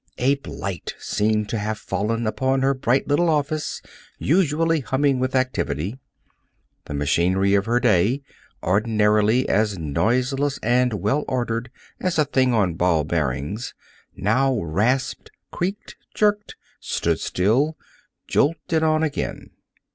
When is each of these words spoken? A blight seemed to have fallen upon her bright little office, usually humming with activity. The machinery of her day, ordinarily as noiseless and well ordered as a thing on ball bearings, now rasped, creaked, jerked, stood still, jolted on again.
A 0.17 0.33
blight 0.33 0.95
seemed 0.97 1.47
to 1.49 1.59
have 1.59 1.77
fallen 1.77 2.25
upon 2.25 2.63
her 2.63 2.73
bright 2.73 3.07
little 3.07 3.29
office, 3.29 3.83
usually 4.17 4.79
humming 4.79 5.19
with 5.19 5.35
activity. 5.35 5.99
The 6.85 6.95
machinery 6.95 7.53
of 7.53 7.67
her 7.67 7.79
day, 7.79 8.23
ordinarily 8.63 9.47
as 9.47 9.77
noiseless 9.77 10.57
and 10.63 10.93
well 10.95 11.23
ordered 11.27 11.69
as 11.99 12.17
a 12.17 12.25
thing 12.25 12.51
on 12.51 12.73
ball 12.73 13.03
bearings, 13.03 13.75
now 14.15 14.57
rasped, 14.59 15.29
creaked, 15.51 15.97
jerked, 16.15 16.55
stood 16.79 17.19
still, 17.19 17.77
jolted 18.27 18.81
on 18.81 19.03
again. 19.03 19.51